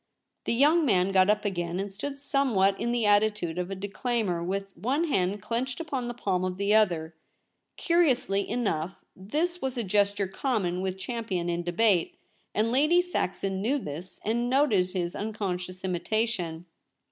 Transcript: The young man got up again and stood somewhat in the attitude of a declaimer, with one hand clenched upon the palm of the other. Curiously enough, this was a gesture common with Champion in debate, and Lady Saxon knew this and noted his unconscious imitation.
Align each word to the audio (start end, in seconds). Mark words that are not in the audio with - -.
The 0.45 0.53
young 0.55 0.83
man 0.83 1.11
got 1.11 1.29
up 1.29 1.45
again 1.45 1.79
and 1.79 1.93
stood 1.93 2.17
somewhat 2.17 2.81
in 2.81 2.91
the 2.91 3.05
attitude 3.05 3.59
of 3.59 3.69
a 3.69 3.75
declaimer, 3.75 4.43
with 4.43 4.75
one 4.75 5.03
hand 5.03 5.43
clenched 5.43 5.79
upon 5.79 6.07
the 6.07 6.15
palm 6.15 6.43
of 6.43 6.57
the 6.57 6.73
other. 6.73 7.13
Curiously 7.77 8.49
enough, 8.49 8.95
this 9.15 9.61
was 9.61 9.77
a 9.77 9.83
gesture 9.83 10.27
common 10.27 10.81
with 10.81 10.97
Champion 10.97 11.49
in 11.49 11.61
debate, 11.61 12.17
and 12.55 12.71
Lady 12.71 12.99
Saxon 12.99 13.61
knew 13.61 13.77
this 13.77 14.19
and 14.25 14.49
noted 14.49 14.89
his 14.93 15.15
unconscious 15.15 15.83
imitation. 15.85 16.65